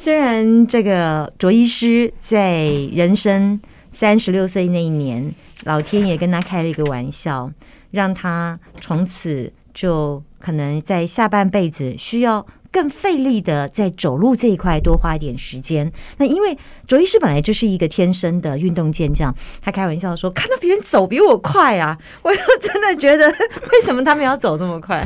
[0.00, 3.60] 虽然这个卓医师在人生
[3.90, 7.50] 三十六岁那一年，老天爷跟他开了一个玩笑，
[7.90, 15.90] 让他从此就可能在下半辈子需要更费力的在走路这一块多花一点时间。
[16.18, 16.56] 那因为
[16.86, 25.04] 卓医师本来就是一个天生的运动健将，他开玩笑说，看到别人走比我快啊，我就真的觉得为什么他们要走这么快？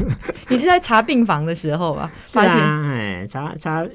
[0.48, 2.12] 你是在查病房的时候啊？
[2.26, 3.86] 是啊，哎，查查。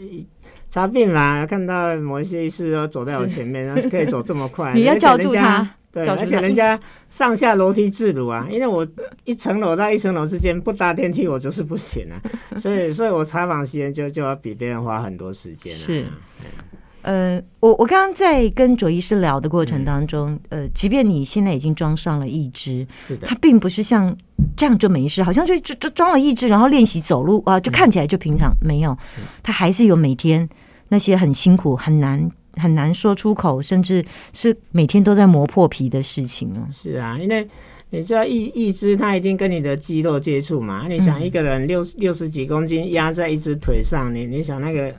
[0.70, 6.80] 查病嘛，看到某一些医师都走在我前面，然后可以走这么快， 你要叫住他，对，而且人家
[7.10, 8.86] 上下楼梯自如啊，因为我
[9.24, 12.20] 一层楼到一层楼之间不搭电梯，我就是不行啊，
[12.60, 15.74] 所以，所以我采访时间就就要比别人花很多时间。
[15.74, 16.06] 是，
[17.04, 22.86] 呃，我我刚刚在跟卓医师聊的过程当中，呃，即便你现在已经装上了义肢，
[23.22, 24.16] 它并不是像
[24.58, 28.96] 这样就没事，好像就就就装了义肢，然后练习走路啊，就看起来就平常，没有，
[29.42, 30.48] 它还是有每天。
[30.90, 36.68] 那些很辛苦、很难、很难说出口，甚至是每天都在磨破皮的事情哦。
[36.74, 37.48] 是啊，因为
[37.90, 40.88] 你知道，一一只它一定跟你的肌肉接触嘛。
[40.88, 44.94] 你想一个人六六十几公斤压在一只腿上，你你想那个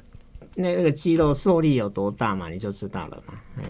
[0.54, 2.48] 那那个肌肉受力有多大嘛？
[2.48, 3.34] 你就知道了嘛。
[3.58, 3.64] 嗯，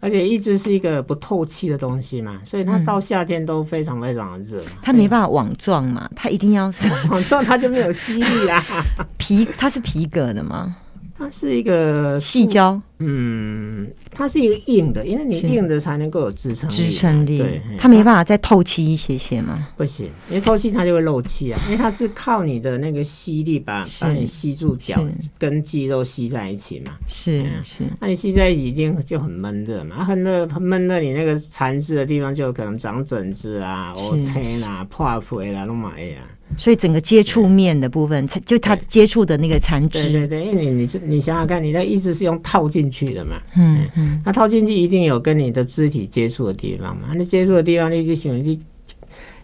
[0.00, 4.62] 而且一只是一个不透气的东西嘛，所以它到夏天都非常非常的热。
[4.80, 6.72] 它没办法网状嘛，它一定要
[7.10, 8.62] 网状，它就没有吸力啦。
[9.18, 10.76] 皮，它是皮革的吗？
[11.18, 17.38] 它是一个细胶，嗯，它是一个硬的，因为你硬的才能够有支撑支撑力。
[17.38, 19.68] 对，它没办法再透气一些些吗？
[19.76, 21.60] 不行，因为透气它就会漏气啊。
[21.66, 25.04] 因为它是靠你的那个吸力把把你吸住脚
[25.38, 26.92] 跟肌肉吸在一起嘛。
[27.06, 36.16] 是是，那你吸在一起一定就很闷热嘛，很热很闷热，你那个残肢的地方就可能长疹子啊、凹陷啊、破皮啦、弄嘛哎呀。
[36.56, 48.60] 所以整个接触面的部分，就它接触的那个残肢，对对对，因为你你是你想想看，你的一直是用套进去的嘛，嗯嗯，那套进去一定有跟你的肢体接触的地方嘛，那接触的地方，你就想你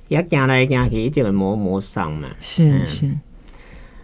[0.09, 3.11] 也行来行去，一定会磨磨伤嘛，是是，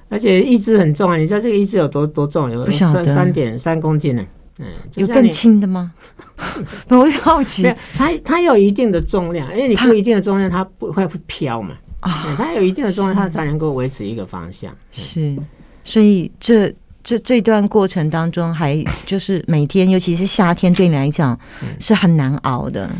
[0.09, 2.51] 而且一只很重啊，你知道这个一只有多多重？
[2.51, 4.25] 有三三点三公斤呢，
[4.59, 5.93] 嗯，有更轻的吗？
[6.89, 7.63] 我也好奇，
[7.95, 11.77] 它它有一定的重量，因为你不一定的重量，它不会会飘嘛。
[12.01, 14.73] 啊，它有一定的重量，它才能够维持一个方向。
[14.93, 15.37] 是，
[15.85, 16.73] 所以这
[17.09, 21.39] 这这段过程当中，还 就是每天，尤其是夏天，对你来讲
[21.81, 22.91] 是很难熬的。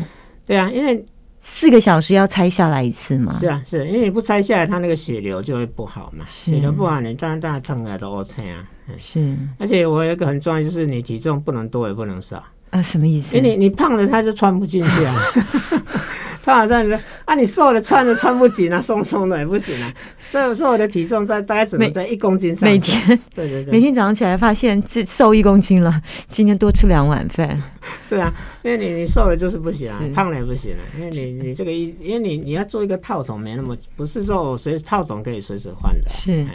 [0.47, 1.05] 对啊，因为
[1.41, 3.37] 四个小时要拆下来一次嘛。
[3.39, 6.25] 是啊，是因为你不拆下来，它那个血流就会不好嘛。
[6.27, 8.67] 血流不好，你当然当然疼啊都 OK 啊。
[8.97, 12.81] 是，而且我有一个很重要，就是你体重不能多也不能少啊。
[12.81, 13.37] 什么意思？
[13.37, 15.15] 因为你你胖了，它就穿不进去啊。
[16.43, 19.93] 穿好这样子啊，你瘦的穿的穿不紧啊，松松的也不行啊。
[20.27, 22.69] 所以我说我的体重在大概只能在一公斤上。
[22.69, 23.01] 每天
[23.35, 27.61] 对对对，每天早上起来发现自瘦一公斤了，今天多吃两碗饭。
[28.07, 28.33] 对啊，
[28.63, 30.81] 因为你你瘦了就是不行啊，胖了也不行啊。
[30.97, 36.09] 因为你你这个一，因为你你要做一个套筒，没那么不是说我随套筒可以随时换的。
[36.09, 36.45] 是，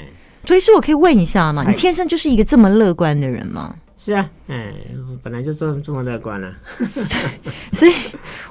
[0.44, 1.64] 所以是我可以问一下吗？
[1.68, 3.74] 你天生就是一个这么乐观的人吗？
[4.04, 4.70] 是啊，哎，
[5.22, 6.54] 本来就这么这么乐观 了。
[7.72, 7.92] 所以，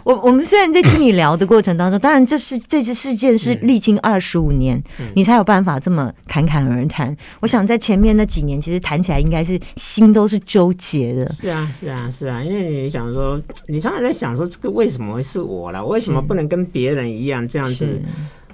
[0.03, 4.81] 我我们虽然在听你聊的过程当中，当然这是这次事件是历经二十五年，
[5.14, 7.16] 你才有办法这么侃侃而谈。
[7.40, 11.31] 我想在前面那几年，其实谈起来应该是心都是纠结的。
[11.34, 15.85] 是啊，是啊，是啊，因为你想说，你常常在想说，这个为什么会是我了？
[15.85, 18.02] 为什么不能跟别人一样这样子？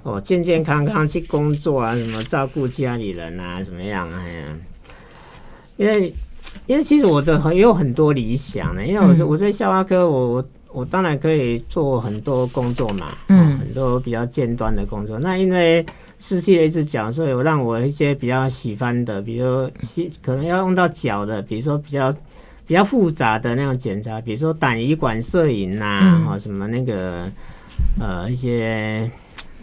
[0.02, 4.06] 哦，健健康康去工作啊，什么照顾家里人啊，怎么样？
[4.12, 4.44] 哎呀，
[5.78, 6.12] 因为。
[6.66, 15.18] 因为其实我的也有很多理想呢，因为我我在校花科，我我我当然可以做很多工作嘛，嗯，很多比较尖端的工作。
[15.18, 15.84] 那因为
[16.18, 19.68] 失去了一只脚，所以我让我一些比较喜欢的，比如
[20.22, 22.12] 可能要用到脚的，比如说比较
[22.66, 25.84] 比较复杂的那种检查，比如说胆胰管摄影呐，
[26.28, 27.28] 啊，什么那个
[27.98, 29.10] 呃一些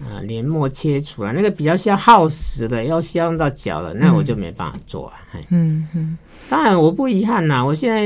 [0.06, 5.14] 呃黏膜切除啊，那个比较需要耗时的，要需要用到脚的，那我就没办法做啊，
[5.50, 6.18] 嗯嗯。
[6.50, 7.66] 当然，我不遗憾呐。
[7.66, 8.06] 我现在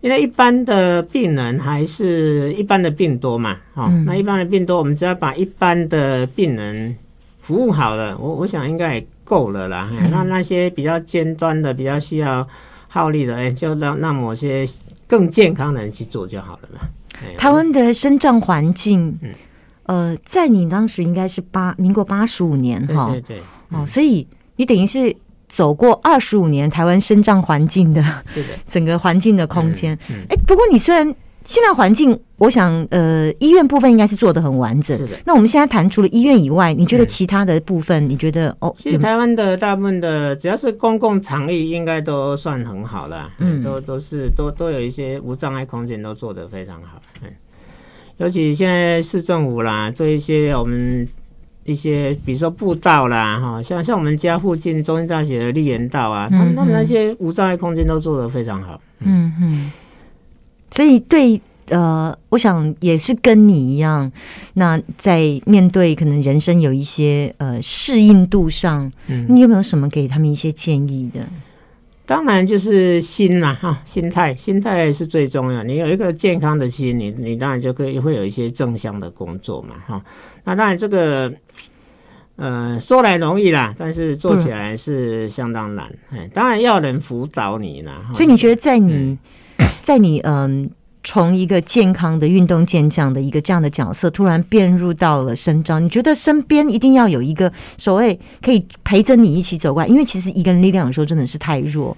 [0.00, 6.96] 因为一般的病人还是一般的病多嘛，哦，那一般的病多，我们只要把一般的病人
[7.40, 9.90] 服务好了，我我想应该也够了啦。
[10.12, 12.46] 那那些比较尖端的、比较需要
[12.86, 14.64] 耗力的，哎，就让让某些
[15.08, 16.80] 更健康的人去做就好了嘛。
[17.36, 19.18] 台湾的生长环境，
[19.92, 25.14] 呃，在你当时应该是八民国八十五年哈，对对，哦，所以你等于是。
[25.52, 28.02] 走过二十五年台湾生长环境的
[28.66, 29.92] 整个环境的空间，
[30.30, 31.04] 哎，不过你虽然
[31.44, 34.96] 现在环境，我想，呃，医院部分应该是做的很完整。
[34.96, 35.14] 是的。
[35.26, 38.74] 那我们现在谈除了医院以外，你觉得其他的部分，你觉得哦？
[38.78, 43.30] 其实台湾的大部分的，只要是公共场域，应该都算很好了。
[43.36, 46.98] 嗯，都都是都都有一些无障碍空间，都做得非常好。
[47.20, 47.28] 嗯，
[48.18, 51.08] 尤其现在市政府啦，做一些我们
[51.64, 58.80] 一些，比如说步道啦，哈，像像我们家附近中心大学的绿园道啊，他们他们那些无障碍空间都做得非常好。
[59.00, 59.72] 嗯嗯。
[60.70, 64.10] 所以，对呃，我想也是跟你一样，
[64.54, 71.20] 那在面对可能人生有一些呃适应度上，嗯，你有没有什么给他们一些建议的？
[72.04, 75.62] 当然就是心嘛，哈，心态，心态是最重要。
[75.62, 80.04] 你有一个健康的心，你你当然就可以会有一些正向的工作嘛，哈。
[80.44, 81.32] 那当然这个
[82.36, 85.90] 呃说来容易啦，但是做起来是相当难。
[86.10, 88.10] 哎，当然要人辅导你啦。
[88.14, 89.16] 所以你觉得在你？
[89.82, 90.70] 在你嗯，
[91.04, 101.96] 从一个健康的运动健将的一个这样的角色，突然变入到了伸张，你觉得身边一定要有一个所谓可以陪着你一起走过来，因为其实一个人力量有时候真的是太弱。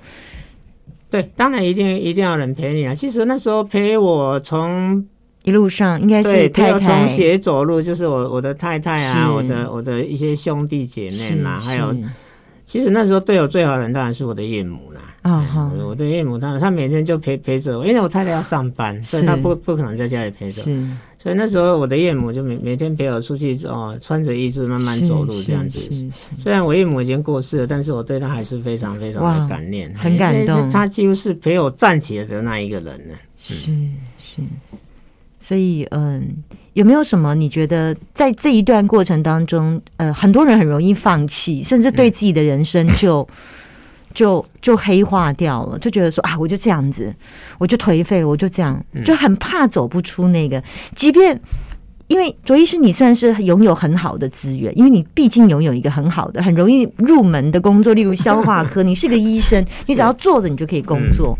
[1.10, 2.94] 对，当然一定一定要人陪你啊。
[2.94, 5.06] 其实那时候陪我从
[5.42, 11.94] 一路上应该是太太从斜走路，就是我我的太太啊，我的我的一些兄弟姐妹嘛，还有。
[12.66, 14.93] 其实那时候对我最好的人当然是我的岳母啦。
[15.24, 20.62] 啊哈，我的岳母，她她每天就陪陪着我，因为我太太要上班，所以她不不可能在家里陪着。
[21.18, 25.78] 所以那时候我的岳母就每每天陪我出去哦，穿着衣服慢慢走路这样子。
[26.38, 30.68] 虽然我岳母已经过世了，但是我对她还是非常非常的感念，很感动。
[30.70, 33.14] 她几乎是陪我站起来的那一个人呢。
[33.38, 33.72] 是
[34.18, 34.42] 是。
[35.40, 36.36] 所以，嗯，
[36.74, 43.26] 有没有什么你觉得在这一段过程当中，呃，很多人很容易放弃，甚至对自己的人生就
[44.14, 47.14] 就就黑化掉了，就觉得说啊，我就这样子，
[47.58, 50.62] 我就颓废了，我就这样，就很怕走不出那个，
[50.94, 51.38] 即便。
[52.06, 58.82] 因为卓医师，你算是拥有很好的资源，因为你毕竟拥有一个很好的、很容易入门的工作，例如消化科。
[58.82, 61.36] 你是个医生，你只要坐着，你就可以工作。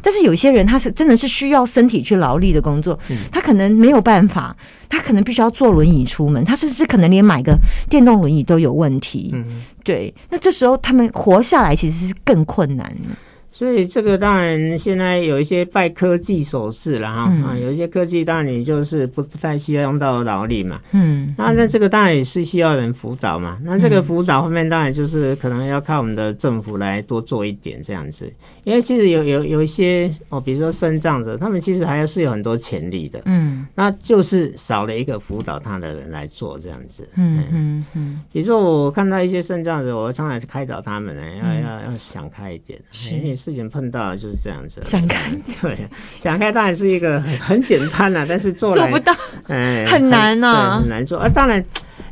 [0.00, 2.98] 但是有些人，他是真的是需要身体去劳力的工作，
[3.32, 4.56] 他可能没有办法，
[4.88, 7.58] 他可能必须要坐轮椅出门，他甚至可能连买个
[7.90, 9.34] 电动轮椅都有问题。
[9.82, 13.14] 对，那这时候他们活下来其实是更困难的。
[13.54, 23.56] 所以这个当然现在有一些拜科技手势了哈啊，有一些科技当然你就是不不太需要用到劳力嘛，嗯，那那这个当然也是需要人辅导嘛。
[23.62, 28.28] 那这个辅导方面当然就是可能要靠我们的政府来多做一点这样子，
[28.64, 38.20] 因为其实有有有一些哦，比如说肾脏者，他们其实还是有很多潜力的，嗯，那就是少了一个辅导他的人来做这样子，嗯嗯嗯。
[38.32, 42.76] 比如说我看到一些肾脏者，我常常开导他们呢，要要要想开一点，
[43.12, 43.36] 因为。
[43.44, 45.30] 事情碰到就是这样子，想开
[45.60, 45.76] 对，
[46.18, 49.14] 想开当然是一个很很简单啦， 但是做做不到，
[49.48, 51.28] 哎，很难啊，很难做啊。
[51.28, 51.62] 当然，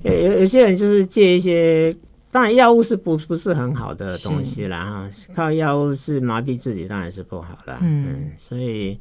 [0.02, 1.94] 有有有些人就是借一些，
[2.30, 7.78] 当然药物是不不是很好的东西啦哈，靠药物是麻痹自己，当然是不好的。
[7.80, 8.98] 嗯，所以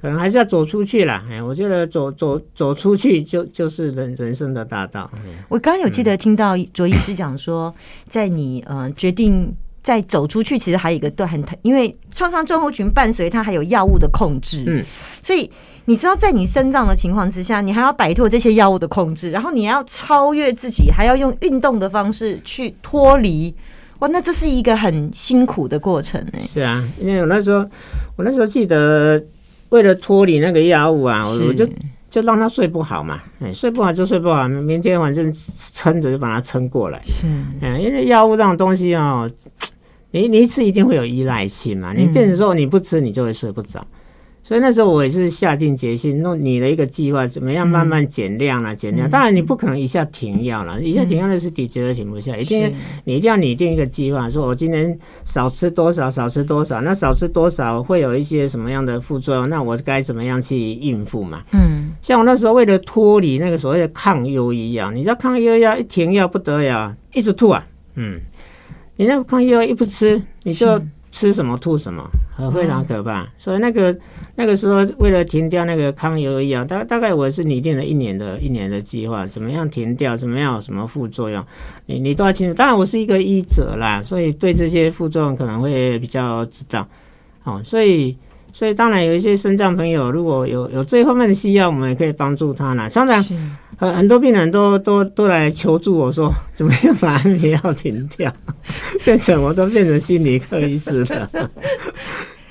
[0.00, 1.24] 可能还是要走出去啦。
[1.28, 5.10] 哎，我觉得走走走出去就就是人人生的大道。
[5.48, 7.74] 我刚刚有记得听到卓医师讲说，
[8.06, 9.52] 在你呃决定。
[9.88, 14.84] 再走出去，其实还有一个段很，因为创伤症候群伴随它还有药物的控制，嗯，
[15.22, 15.50] 所以
[15.86, 23.54] 你知道，在你生长的情况之下，你还要摆脱这些药物的控制，然后你要超越自己，还要用运动的方式去脱离，
[24.00, 26.38] 哇，那这是一个很辛苦的过程呢。
[26.46, 27.60] 是啊，因为我那时候，
[28.16, 29.18] 我那时候记得，
[29.70, 31.66] 为了脱离那个药物啊，我就
[32.10, 35.32] 就让他睡不好嘛，哎，睡不好就睡不好，明天反正
[35.72, 37.00] 撑着就把它撑过来。
[37.06, 37.26] 是，
[37.62, 39.26] 嗯，因为药物这种东西啊。
[40.10, 41.92] 你你一吃一定会有依赖性嘛？
[41.92, 43.86] 你变成说你不吃你就会睡不着，
[44.42, 48.74] 所以那时候我也是下定决心弄你的一个计划，怎么样慢慢减量啊？
[48.74, 52.72] 减量当然你不可能一下停药了，一下停药那是绝对停不下，一定
[53.04, 59.46] 你一定要拟定一个计划，说我今天少吃多少，少吃多少，那少吃多少会有一些什么样的副作用？
[59.50, 61.42] 那我该怎么样去应付嘛？
[61.52, 67.62] 嗯，像我那时候为了脱离那个所谓的抗忧郁药，你知道抗忧郁药一停药不得了，一直吐啊，
[67.96, 68.18] 嗯。
[68.98, 70.80] 你那个抗药一不吃，你就
[71.12, 72.02] 吃什么吐什么，
[72.34, 73.24] 很非常可怕。
[73.38, 73.96] 所以那个
[74.34, 81.44] 那个时候，为了停掉那个抗药药，大大概我是拟定了一年的一年的计划，怎么样停掉，怎么样有什么副作用，
[81.86, 82.54] 你你都要清楚。
[82.54, 86.84] 当然，我是一个医者啦，所以对这些副作用可能会比较知道。
[87.44, 88.16] 哦，所以
[88.52, 92.88] 所以当然有一些肾脏朋友，如果有有这方面的需要，我们也可以帮助他啦。
[92.92, 93.24] 当然。
[93.78, 98.30] 很很多病人都都都来求助我说，怎么样把安眠药停掉？
[99.04, 101.30] 变成我都变成心理科医师了。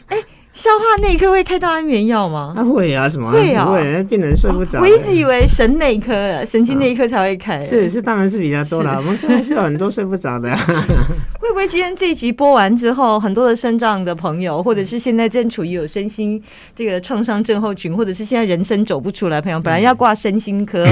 [0.07, 0.17] 哎，
[0.53, 2.53] 消化内科会开到安眠药吗？
[2.55, 4.03] 啊会啊，怎么会啊会？
[4.05, 4.79] 病人睡不着。
[4.79, 7.61] 我一直以为神内科、神经内科才会开。
[7.65, 8.95] 是是，当然是比较多了。
[8.97, 10.55] 我们还是有很多睡不着的。
[11.39, 16.41] 会不会今天这一集播完之后，很多的身障的朋友，或者是现在正处于有身心
[16.75, 20.85] 这个创伤症候群，或者是现在人生走不出来朋友，本来要挂身心科。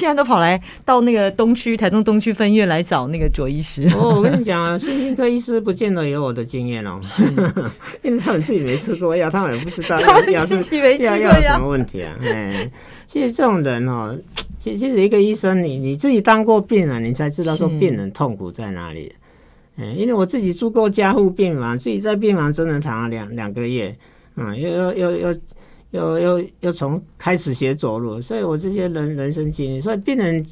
[0.00, 3.86] 现在都跑来到那个东区台中东区分院来找那个卓医师。
[3.94, 6.98] 哦，我跟你讲啊， 身心科医师不见得有我的经验哦，
[8.02, 10.00] 因为他们自己没吃过药，他们也不知道
[10.32, 12.16] 要自己没吃过药什么问题啊。
[12.22, 12.70] 哎，
[13.06, 14.16] 其实这种人哦，
[14.58, 19.12] 其其实一个医生，你你自己当过病人，你才知道说病人痛苦在哪里。
[19.76, 23.94] 嗯，因为我自己住过加护病房，自己在病房真的躺了两两个月，
[24.36, 25.36] 嗯，又又又又。
[25.90, 30.44] 又又又从开始学走路，所以我这些人人生经历，所以病人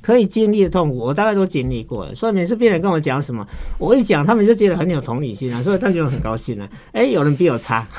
[0.00, 2.14] 可以经历的痛苦，我大概都经历过了。
[2.14, 3.46] 所以每次病人跟我讲什么，
[3.78, 6.68] 我一讲，他们就觉得很有同理心啊，所以他就很高兴了。
[6.92, 7.86] 哎，有人比我差。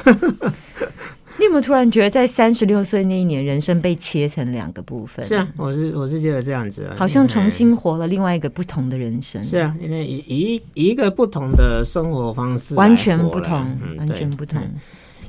[1.37, 5.27] 你有没有突然觉得，在三十六岁那一年，人生被切成两个部分？
[5.27, 9.43] 是啊，我是我是觉得这样子啊，好像重新活了另外一个不同的人生。
[9.43, 14.61] 是啊，因为一一一个不同的生活方式，完全不同，完全不同。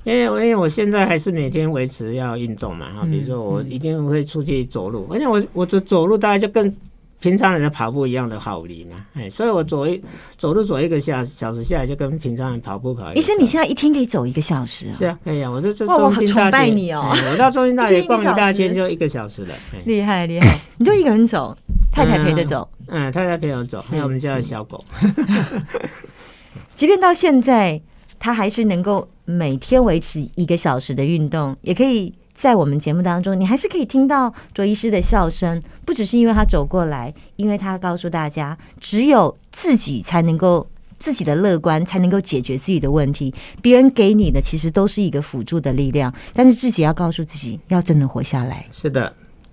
[0.06, 6.72] 因为因为我现在还是每天维持要运动嘛，哈，比如说我一定会出去走路，而且我我的走路大概就跟
[7.18, 10.00] 平常人的跑步一样的好离嘛，哎，所以我走一
[10.38, 13.12] 走路走一个小小时下来，就跟平常人跑步跑。
[13.14, 14.94] 医生，你现在一天可以走一个小时啊？
[14.96, 19.54] 是啊，可以啊，我就就我很崇拜你哦，我到中心大 学逛一大圈就一个小时了，
[19.86, 20.56] 厉害厉害！
[20.78, 21.56] 你就一个人走，
[21.90, 24.84] 太太陪着走，嗯，太太陪我走，还有我们家的小狗。
[26.76, 27.80] 即便到现在。
[28.18, 35.60] 他还是能够每天维持一个小时的运动，也可以在我们节目当中，你还是可以听到卓医师的笑声。
[35.84, 40.66] 不只是因为他走过来，因为他告诉大家，只有自己才能够
[40.98, 43.32] 自己的乐观，才能够解决自己的问题。
[43.62, 48.66] 别人给你的其实都是一个辅助的力量，但是自己要告诉自己，要真的活下来。
[48.72, 49.12] 是的，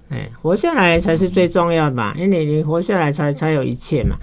[0.09, 4.17] 哎，活下来才是最重要的嘛，因为你你活下来才才有一切嘛。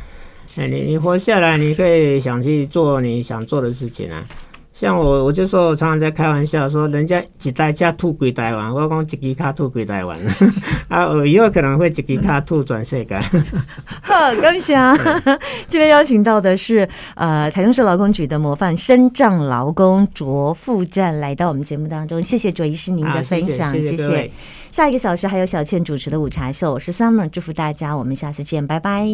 [0.56, 4.24] 哎，你你活下来，你可以想去做你想做的事情啊。
[4.72, 10.18] 像我，我就说我常常在开玩笑说，人家几代家吐归台湾，我讲一支卡吐归台湾
[10.88, 13.18] 啊，我以后可能会一支卡吐转世界。
[14.00, 14.96] 好，恭喜啊！
[15.68, 24.30] 今天邀请到的是呃台中市劳工局的模范身障劳工卓富站来到我们节目当中，谢谢卓医师您的分享，谢谢。
[24.72, 29.06] 下一个小时还有小倩主持的午茶秀，我是 Summer，祝福大家，我们下次见，拜拜。